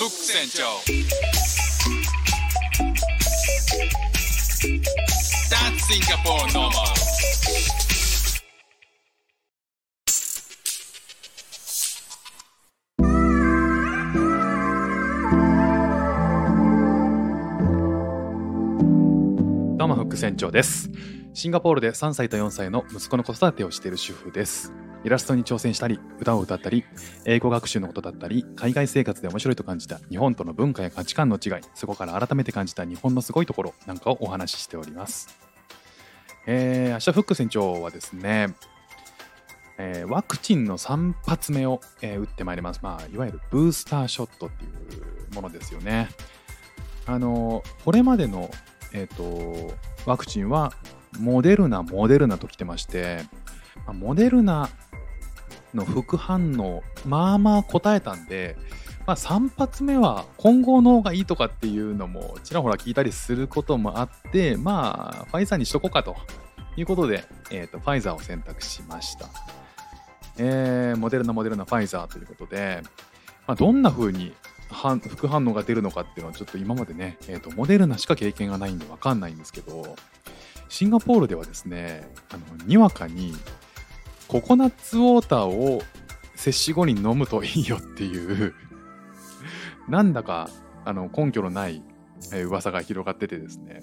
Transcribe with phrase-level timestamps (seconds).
[0.00, 0.64] フック船長
[19.76, 20.90] どうもフック船長です。
[21.34, 24.72] シンガポールで3歳と4歳の息子の子育てをしている主婦です。
[25.04, 26.84] イラストに挑戦したり、歌を歌ったり、
[27.24, 35.38] 英語学習のことだったり、海外生活で面白いと感じた日本との文化や価値観の違い、そこから改めて感じた日本のすごいところなんかをお話ししております。
[36.46, 38.54] えー、明日フック船長はですね、
[39.78, 42.80] えーワクチンの3発目を、えー打ってまいります。
[42.82, 46.08] まあ、いわゆるブースターショットっていうものですよね。
[47.06, 48.50] あの、これまでの
[48.92, 49.74] えー、と
[50.06, 50.72] ワクチンは
[51.18, 53.22] モデルナ、モデルナと来てまして、
[53.92, 54.68] モデルナ
[55.74, 58.56] の副反応、まあまあ答えたんで、
[59.06, 66.16] まあ、3発目は混合の方がいいとかっていうのもちらほら聞いたりすることもあって、まあ、ファイザーにしとこうかと
[66.76, 69.28] いうことで、えー、とファイザーを選択しました。
[70.38, 72.82] えーモデルナ、モデルナ、ファイザーということで、
[73.46, 74.32] まあ、どんな風に
[75.08, 79.96] 副反応が出るのかっていうのはちょっと今までね、えー、とモデルナしか経験がないんで分かんないんですけど
[80.68, 83.34] シンガポールではですねあのにわかに
[84.30, 85.82] ココナッツウォーターを
[86.36, 88.54] 接種後に飲むといいよっていう
[89.88, 90.48] なんだか
[90.84, 91.82] あの根拠のない、
[92.32, 93.82] えー噂が広がっててですね、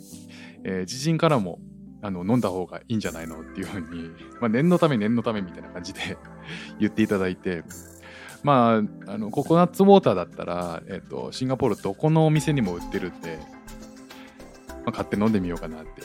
[0.63, 1.59] えー知人からも
[2.01, 6.17] あの飲んだ方がいいんじゃないのっていうふうに、まあ、念のため念のためみたいな感じで
[6.79, 7.63] 言っていただいて
[8.43, 13.37] まあ、あのココナッツウォーターだったら、えっとシンガポールどこのお店にも売ってるんで、
[14.69, 16.03] まあ、買って飲んでみようかなって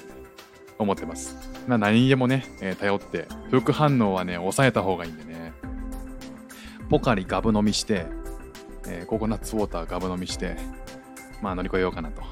[0.82, 1.36] 思ってます。
[1.66, 5.52] まあ、何にでもね、えー頼って、副反応はね、抑えた方がいいんでね、
[6.90, 8.06] ポカリガブ飲みして、
[8.86, 10.56] えーココナッツウォーターガブ飲みして、
[11.40, 12.22] まあ乗り越えようかなと、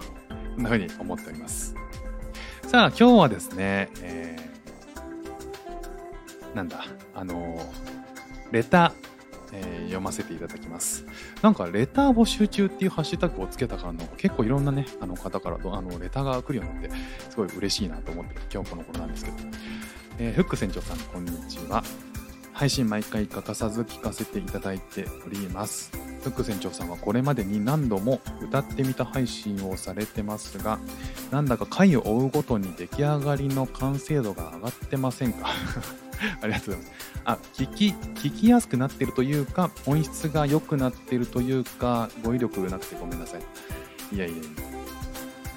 [0.56, 1.74] そんな風に思っております。
[2.66, 7.90] さあ、今日はですね、えーなんだ、あのー
[8.52, 9.09] レター、
[9.52, 11.04] えー読ませていただきます。
[11.42, 16.96] なんか、レター募集中っていうハッシュタグをつけたからの、結構いろんなね、あの方からと、あの、レターが来るようになって、
[17.28, 19.36] すごい嬉しいなと思ってる今日この頃なんですけど。
[20.18, 21.82] えーフック船長さん、こんにちは。
[22.52, 25.90] 配信毎回欠かさず聞かせていただいております。
[26.22, 30.78] フック船長さんはこれまでに何度も歌ってみた配信をされてますが、
[31.30, 35.48] なんだか回を追うごとに出来上がりの完成度が上がってませんか？
[36.40, 37.20] ありがとうございます。
[37.24, 43.42] あ、聞き、聞きやすくなってるというか、音質が良くなってるというか、語彙力なくてごめんなさい。
[44.14, 44.44] いやいやいや。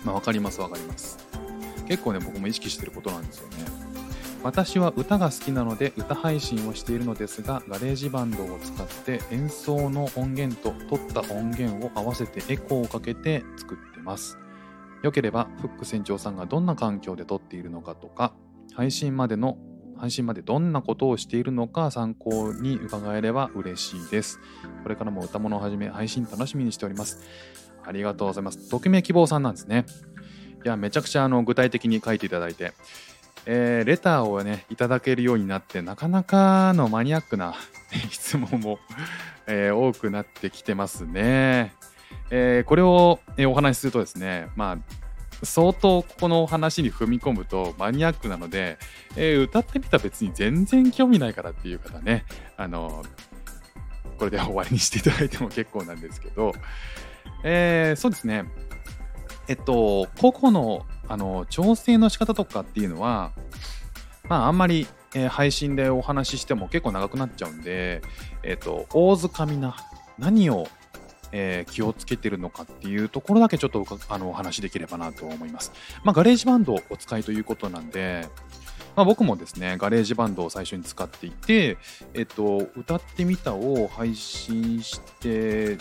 [0.06, 1.18] まあ、わかりますわかります。
[1.88, 3.84] 結構ね、僕も意識してることなんですよね。
[4.44, 14.38] 私は歌が好きなので歌配信をしているのですが、 GarageBand を使って演奏の音源と取った音源を合わせてエコーをかけて作ってます。
[15.02, 18.34] よければ、フック船長さんがどんな環境で撮っているのかとか、
[18.74, 19.58] 配信までの
[20.04, 24.42] 配信までどんなことをしているのか参考に伺えれば嬉しいです。
[24.84, 27.22] これからも歌物をはじめ配信楽しみにしております。
[27.86, 28.70] ありがとうございます。
[28.70, 29.86] 匿名希望さんなんですね。
[30.66, 32.74] いや、めちゃくちゃあの具体的に書いていただいて、
[33.46, 37.56] えーレターをね、いただけるようになって、なかなかのマニアックな
[38.12, 38.80] 質問も、
[39.48, 41.74] えー多くなってきてますね。
[42.30, 44.78] えーこれを、えお話しするとですね、まあ、
[45.44, 48.78] 相当ここのお話に踏み込むとマニアックなので、
[49.16, 52.26] えー歌ってみたら別に全然興味ないからっていう方ね、
[52.58, 53.04] あの
[54.18, 56.54] これで終わりにしていただいても結構なんですけど、
[57.44, 58.46] えーそうですね、
[59.48, 63.32] えっと、個々のあの調整の仕方とかっていうのは、
[64.30, 68.02] まあ、あんまり、えー配信でお話ししても結構長くなっちゃうんで、
[68.44, 69.76] えっと、大づかみな
[70.18, 70.68] 何を、
[71.36, 75.74] えー気をつけてるのかっていうところだけちょっとあのお話しできればなと思います。
[76.04, 78.30] まあ、 GarageBand をお使いということなんで、
[78.96, 81.78] まあ、僕もですね、 GarageBand を最初に使っていて、
[82.14, 85.78] えっと、歌ってみたを配信して、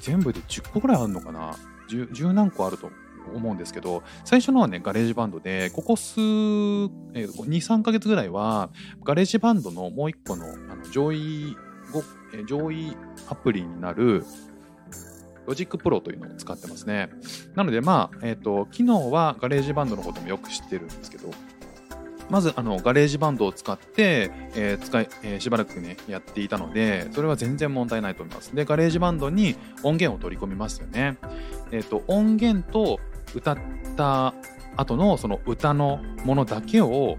[0.00, 1.54] 全部で10個ぐらいあるのかな
[1.88, 2.90] ？10, 10何個あると
[3.34, 8.70] 思うんですけど、最初のはね、 GarageBand で、ここ数、えー2、3ヶ月ぐらいは、
[9.04, 11.56] GarageBand のもう一個のあの上位、
[12.46, 12.96] 上位
[13.28, 14.24] アプリになる、
[15.52, 17.10] Logic Pro というのを使ってますね。
[17.54, 21.28] なので、まあ、えっ、と、機能は GarageBand のこともよく知ってるんですけど、
[22.30, 28.56] まず、あの、 GarageBand を使って、えー使い、えーしばらくね、やっていたので、それは全然問題ないと思います。
[28.56, 31.18] で、 GarageBand に音源を取り込みますよね。
[31.70, 32.98] えっ、と、音源と
[33.34, 33.58] 歌っ
[33.94, 34.32] た
[34.78, 37.18] 後のその歌のものだけを、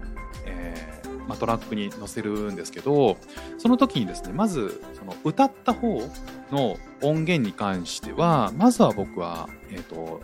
[1.28, 3.16] まあ、トラックに載せるんですけど
[3.58, 6.02] その時にですねまずその歌った方
[6.50, 10.20] の音源に関してはまずは僕は、えーと、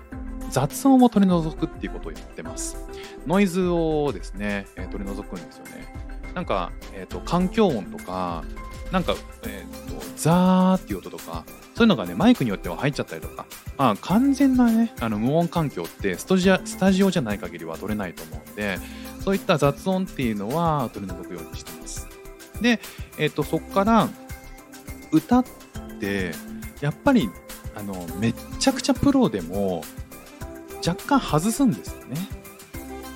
[0.51, 2.77] 雑音を取り除くっていうことをやってます。
[3.27, 5.95] ノイズをですね、えー、取り除くんですよね。
[6.35, 8.45] なんか、えーと、環境音とか
[8.93, 9.15] なんか、
[9.47, 11.45] えーと、ザーっていう音とか
[11.75, 13.47] そういうのがねマイクによっては入っちゃったりとか、
[13.79, 18.79] まあ、完全なねあの無音環境ってスタジオじゃない限りは取れないと思うんで
[19.31, 22.09] そういった雑音っていうのは取り除くようにしてます。
[22.61, 22.81] で、
[23.17, 24.09] えっ、と、そこから
[25.13, 25.45] 歌っ
[26.01, 26.33] て、
[26.81, 27.31] やっぱり、
[27.77, 29.85] あの、めっちゃくちゃプロでも
[30.85, 32.17] 若干外すんですよね。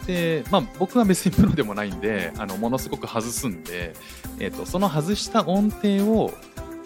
[0.07, 3.95] で、まあ僕は別にプロでもないんで、あの、ものすごく外すんで、
[4.39, 6.33] えっ、と、その外した音程を、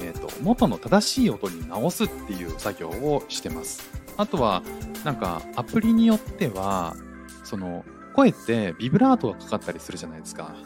[0.00, 3.90] えっ、と、元の正しい音に直すっていう作業をしてます。
[4.16, 4.62] あとは、
[5.04, 6.96] なんか、アプリによっては、
[7.44, 7.84] その、
[8.18, 10.56] 声ってビブラートがかかったりするじゃないですか。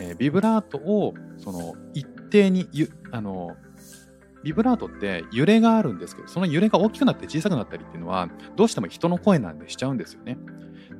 [0.00, 3.54] えー、ビブラートをその一定にゆあの
[4.42, 10.38] ビブラートって揺れがあるんですけどその揺れが大きくなって小さくなったりっていうのはどうしても人の声なんでしちゃうんですよね。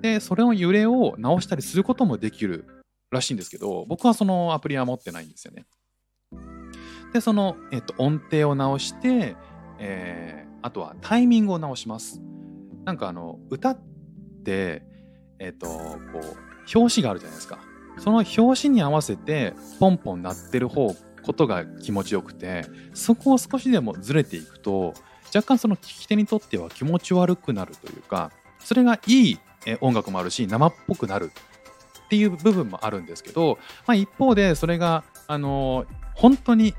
[0.02, 2.64] でそれの揺れを直したりすることもできる
[3.10, 5.66] らしいんですけど僕はそのアプリは持ってないんですよね。
[7.12, 9.34] でその、えっと、音程を直して、
[9.80, 12.22] えー、あとはタイミングを直します。
[12.84, 13.80] なんかあの歌っ
[14.44, 14.84] て
[15.38, 17.58] えっ、ー、と、こう、表紙があるじゃないですか。
[17.98, 20.94] その表紙に合わせてポンポン鳴ってる方、
[21.26, 24.94] ことが気持ちよくて、そこを少しでもずれていくと、
[25.34, 28.30] 若干その聴き手にとっては気持ち悪くなるというか、
[28.60, 29.38] それがいい
[29.80, 31.32] 音楽もあるし、生っぽくなる
[32.06, 36.74] っていう部分もあるんですけど、まあ、一方でそれが、あの本当に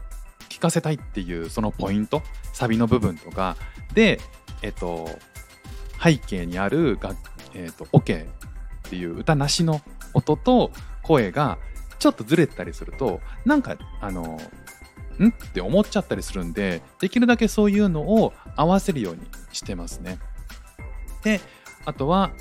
[0.47, 2.21] 聴かせたいっていうそのポイント、
[2.53, 3.57] サビの部分とか
[3.93, 4.21] で、
[4.61, 5.09] えっと、
[6.01, 7.17] 背景にある楽、
[7.53, 8.27] えっと、オ、ケ
[8.87, 9.81] っていう歌なしの
[10.13, 10.71] 音と
[11.03, 11.57] 声が
[11.99, 14.39] ちょっとずれたりするとなんかあの
[15.19, 15.27] ん？
[15.29, 20.19] って思っちゃったりするんでできるだけそういうのを合わせるようにしてますね。
[21.23, 21.41] で
[21.85, 22.31] あとは、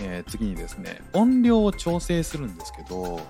[0.00, 3.20] えー、次にですね音量を調整するんですけど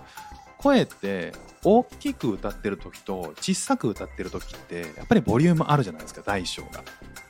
[0.58, 1.32] 声って
[1.64, 6.82] 大きく歌ってる時と小さく歌ってる時ってやっぱりボリュームあるじゃないですか大小が。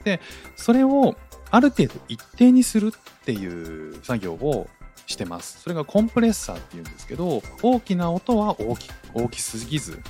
[0.05, 0.21] で
[0.57, 1.17] それを
[1.51, 4.69] ある程度一定にするっていう作業を
[5.07, 5.61] してます。
[5.61, 10.01] それがコンプレッサーっていうんですけど、大きな音は大き大きすぎず、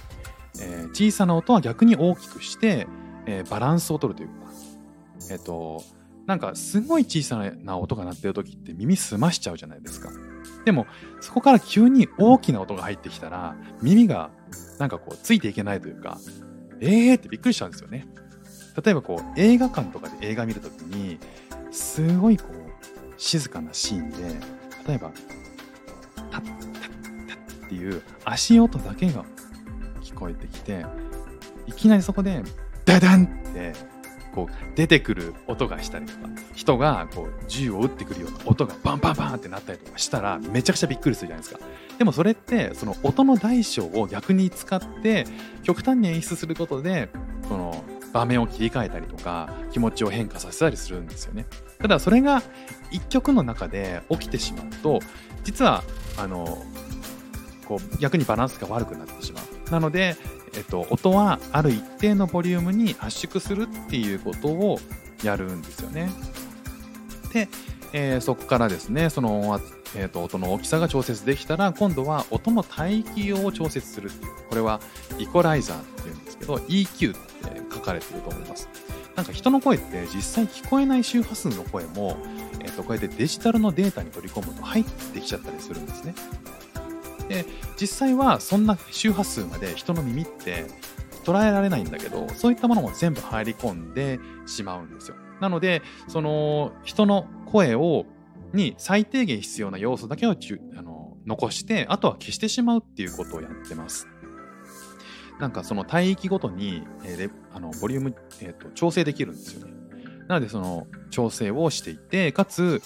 [0.61, 2.87] えー、小さな音は逆に大きくして、
[3.27, 4.35] えー、バランスを取るというか、
[5.31, 5.83] えっ、ー、と、
[6.27, 10.11] なんかすごい小さな音が鳴ってる時って耳澄ましちゃうじゃないですか。
[10.65, 10.87] でも、
[11.21, 14.31] そこから急に大きな音が入ってきたら、耳が
[14.79, 16.19] なんかこうついていけないというか、
[16.81, 18.07] えーってびっくりしちゃうんですよね。
[18.83, 21.19] 例えばこう映画館とかで映画見るときに、
[21.71, 24.17] すごいこう静かなシーンで、
[24.87, 25.11] 例えば、
[26.17, 29.25] タッタッタッっていう足音だけが
[30.03, 30.85] 聞こえてきて、
[31.67, 32.43] いきなりそこで、
[32.85, 33.73] ダダンって
[34.35, 41.61] こう出てくる音がしたりとか、人がこう銃を撃ってくるような音がバンバンバンってなったりとかしたら、めちゃくちゃびっくりするじゃないですか。
[41.99, 45.27] でもそれって、その音の大小を逆に使って、
[45.63, 47.11] 極端に演出することで、
[47.49, 51.47] その場面を切り替えたりとか、気持ちを変化させたりするんですよね。
[51.83, 52.43] ただそれが
[52.91, 55.01] 一曲の中で起きてしまうと
[55.45, 55.83] 実は
[56.17, 56.63] あの
[57.67, 59.71] こう逆にバランスが悪くなってしまう。
[59.71, 60.17] なので、
[60.55, 64.79] えっと、音はある一定のボリュームに圧縮するっていうことを
[65.25, 66.11] やるんですよね。
[67.33, 67.49] で、
[67.93, 69.63] えー、そこからですねその音、
[69.97, 74.81] えーと、音の大きさが調節できたら今度は音の帯域を調節するっていうこれは
[75.19, 78.69] イコライザーっていうんですけど EQ って書かれてると思います。
[79.17, 82.17] なんか人の声って実際聞こえない周波数の声も、
[82.61, 86.15] えー、とこうやってデジタルのデータに取り込むと入ってきちゃったりするんですね。
[87.29, 87.45] で
[87.81, 90.67] 実際はそんな周波数まで人の耳って
[91.25, 95.17] 捉えられないんだけどそういったものも全部入り込んでしまうんですよ。
[95.41, 98.07] なのでその人の声を
[98.53, 104.09] に最低限必要な要素だけをあの残してあとは消してしまうっていうことをやってます。
[105.39, 109.73] なんかその帯域ごとに、えー、あのボリューム、えーと、調整できるんですよね。
[110.29, 112.81] なのでその調整をしていて、かつ、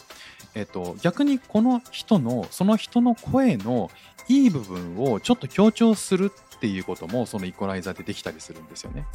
[0.55, 3.91] えーと、逆にこの人の、その人の声の
[4.29, 9.07] いい部分をちょっと強調するっていうこともそのイコライザーでできたりするんですよね。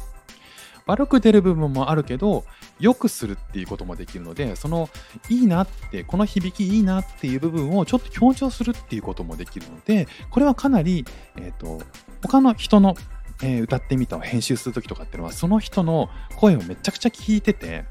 [0.86, 2.44] 悪く出る部分もあるけど、
[2.80, 4.88] 良くするっていうこともできるので、その
[5.28, 11.04] いいなって、この響きいいなっていう部分をちょっと強調するっていうこともできるので、これはかなり、
[11.36, 11.80] えっ、ー、と、
[12.22, 12.96] 他の人の
[13.42, 17.84] えー、歌ってみたを編集する時とかっていうのはその人の声をめちゃくちゃ聞いてて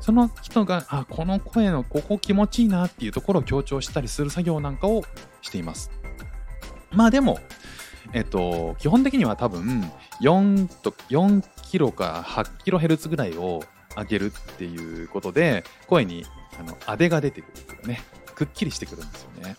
[0.00, 5.02] その人があこの声のここ気持ちいいなっていうところを強調したりする作業なんかを
[5.42, 5.90] しています。
[6.92, 7.38] まあでも
[8.12, 9.82] えっと、基本的には多分
[10.20, 13.62] 4と4キロか8キロヘルツぐらいを
[13.96, 16.24] 上げるっていうことで声に
[16.58, 18.00] あのアデが出てくるというかね
[18.34, 19.56] くっきりしてくるんですよね。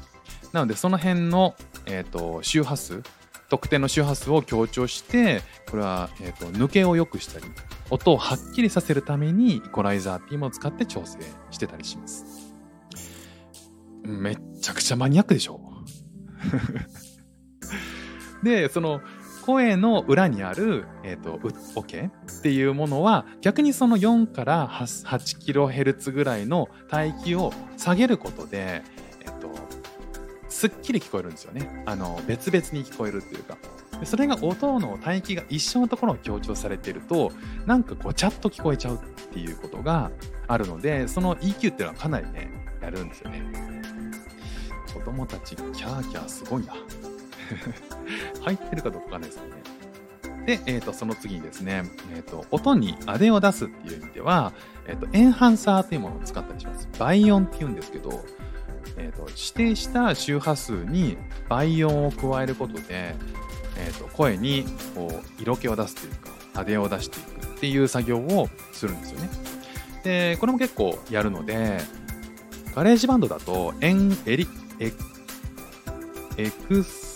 [0.52, 1.56] なのでその辺の、
[1.86, 3.04] えっと周波数
[3.52, 7.46] 特定の周波数を強調してこれは、えっと抜けを良くしたり
[7.90, 11.20] 音をはっきりさせるためにイコライザーっていうものを使って調整
[11.52, 12.54] してたりします。
[14.06, 15.60] めっちゃくちゃマニアックでしょ？
[18.42, 19.02] でその
[19.46, 21.40] 声の裏にある、えーと、
[21.76, 28.84] オケっていうものは逆にその4から 8, キロヘルツぐらいの帯域を下げることで、
[30.62, 33.58] すっきり聞こえるんですよねあの別々に聞こえるっていうか
[34.04, 37.32] それが音の帯域が一緒のところを強調されてると
[37.66, 39.00] なんかごちゃっと聞こえちゃうっ
[39.34, 40.12] ていうことが
[40.48, 43.42] あるのでその EQ っていうのはかなりねやるんですよね
[44.94, 46.76] 子供たちキャーキャーすごいな
[48.46, 49.72] 入ってるかどうかわかんないですよね。
[50.46, 54.54] で、えーと、その次にですね、えーと、音にアデを出すっていう意味では、
[54.88, 56.88] えーと、エンハンサーというものを使ったりします。
[56.98, 58.24] 倍音っていうんですけど、
[58.98, 61.18] えー、と指定した周波数に
[61.50, 63.16] 倍音を加えることで、
[63.78, 69.30] えー、と声にこう色気を出すというか艶を出していくっていう作業をするんですよね。
[70.04, 71.80] でこれも結構やるので
[72.76, 74.48] GarageBand だとエンエリ
[74.80, 74.92] エ
[76.38, 77.12] エクス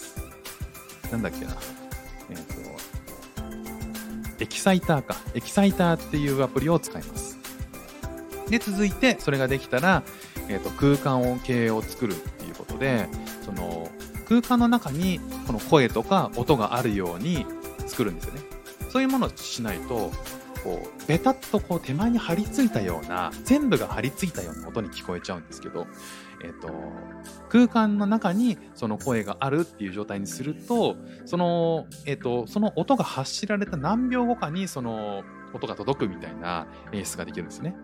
[1.12, 1.56] なんだっけな。
[2.30, 2.42] えっ、ー、
[4.38, 5.16] と、エキサイターか。
[5.34, 7.38] エキサイターっていうアプリを使います。
[8.50, 10.04] で、続いて、それができたら、
[10.50, 13.08] えっ、ー、と、空間を系を作るっていうことで、
[13.44, 13.90] その、
[14.28, 17.46] 空間の中にこの声とか音があるように
[17.86, 18.42] 作るんですよね。
[18.90, 20.12] そういうものをしないと、
[20.64, 25.86] こう、ベタっとこう手前に張り付いたような、全部が張り付いたような音に聞こえちゃうんですけど、
[26.44, 26.70] えっ、ー、と、
[27.50, 35.24] 空間の中にその声があるっていう状態にすると、その、えっ、ー、と、その音が発しられた何秒後かにその
[35.54, 37.76] 音が届くみたいな演出ができるんですね。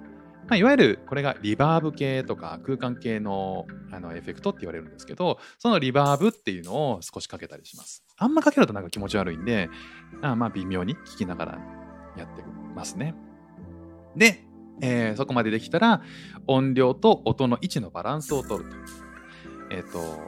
[0.51, 8.03] まあ、いわゆるこれがリバーブ系とか空間系のあのエフェクトって言われるんですけど、そのリバーブっていうのを少しかけたりします。
[8.17, 9.69] あんまかけるとなんか気持ち悪いんで、
[10.21, 11.59] あまあ微妙に聞きながら
[12.17, 12.43] やって
[12.75, 13.15] ますね。
[14.17, 14.43] で、
[14.81, 16.01] えー、そこまでできたら
[16.47, 18.75] 音量と音の位置のバランスを取ると。
[19.69, 20.19] えっ、ー、と、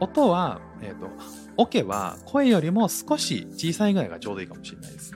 [0.00, 1.08] 音は、えっ、ー、と、
[1.56, 5.14] オ、ケは声よりも少し小さいぐらいがちょうどいいかもしれないです。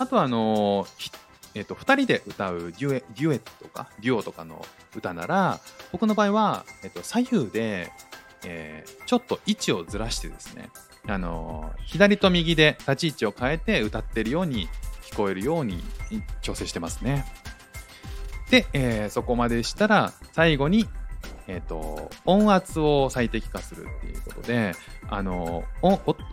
[0.00, 1.25] あとは、あのー、
[1.56, 5.58] えっ、と、2人で歌うデュエデュエットとか、デュオとかの歌なら、
[5.90, 7.90] 僕の場合は、えっ、と、左右で、
[8.44, 10.68] えちょっと位置をずらしてですね、
[11.08, 14.68] あの左と右で立ち位置を変えて歌ってるように
[15.02, 15.82] 聞こえるように
[16.42, 17.24] 調整してますね。
[18.50, 20.86] で、えー、そこまでしたら最後に、
[21.48, 24.72] えーと、音圧を最適化するっていうことで
[25.08, 25.64] あの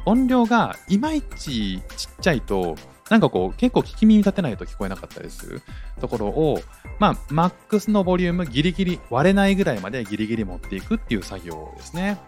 [0.05, 2.75] 音量がいまいちちっちゃいと
[3.13, 5.62] なんかこう結構聞き耳立てないと聞こえなかったりする
[6.01, 6.60] ところを
[6.98, 12.20] まあマックスのボリュームギリギリ割れないぐらいまでギリギリ持っていくっていう作業ですね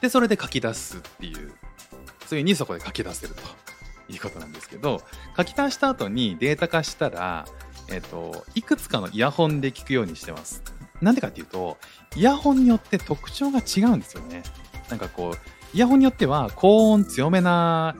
[0.00, 1.52] でそれで書き出すっていう
[2.26, 3.42] ついにそこで書き出せると
[4.10, 5.02] いうことなんですけど
[5.36, 7.44] 書き出した後にデータ化したら
[7.88, 10.62] えっ、と、いくつかのイヤホンで聞くようにしてます。
[11.00, 11.76] なんでかっていうと、
[12.16, 14.42] イヤホンによって特徴が違うんですよね。
[14.88, 17.96] なんかこう、イヤホンによっては高音強めな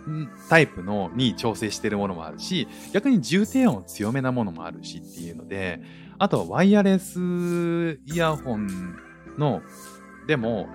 [0.48, 5.80] タイプのに調整してるものもあるし、逆に重低音強めなものもあるしっていうので、
[6.18, 8.96] あとはワイヤレスイヤホン
[9.36, 9.62] の、
[10.26, 10.68] でも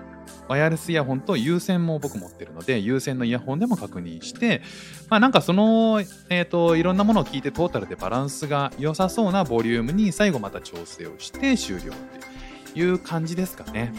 [0.48, 4.62] ワイヤレスイヤホンと有線も僕持ってるので、有線のイヤホンでも確認して、
[5.08, 13.92] まあなんかその、えっ、ー、と、いろんなものを聞いてトータルでバランスが良さそうなボリュームに最後また調整をして終了っていう感じですかね。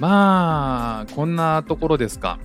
[0.00, 2.38] まあ、こんなところですか。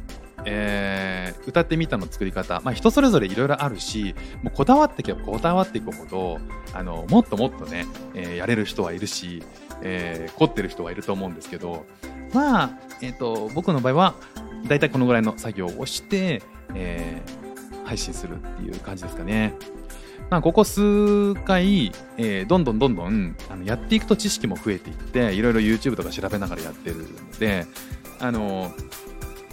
[0.49, 6.39] えー、歌ってみたの作り方、まあ、人それぞれいろいろあるしもうこだわっていけばこだわっていくほど
[6.73, 9.43] あのもっともっとね、えー、やれる人はいるし、
[9.81, 11.85] えー、凝ってる人はいると思うんですけど
[12.33, 12.69] まあ、
[13.01, 14.15] え、ー、と、僕の場合は、
[14.67, 16.41] だいたいこのぐらいの作業をして、
[16.73, 19.53] えー、配信するっていう感じですかね。
[20.29, 27.65] まあ、ここ数回、えー、どんどんどんどんあのやっていくと知識も増えていっていろいろ YouTube とか調べながらやってるので
[28.19, 28.71] あの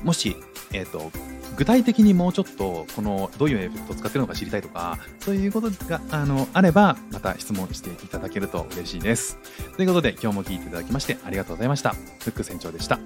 [0.03, 0.37] もし、
[0.73, 1.11] えーと、
[1.57, 9.39] 具体的にもうちょっとこのどういうエフェクトを使ってるのか知りたいとかそういうことがあのあればまた質問していただけると嬉しいです。
[9.77, 11.91] ということで今日も聴いていただきましてありがとうございました。
[11.91, 12.99] フック船長でした。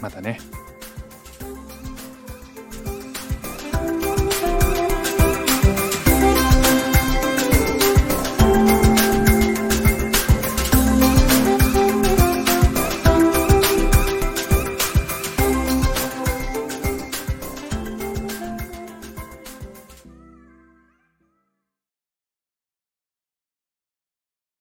[0.00, 0.38] またね。